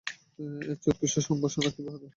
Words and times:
এর 0.63 0.77
চেয়ে 0.81 0.91
উৎকৃষ্ট 0.91 1.17
সম্ভাষণ 1.27 1.61
আর 1.61 1.73
কিইবা 1.75 1.91
হতে 1.93 1.99
পারে? 1.99 2.09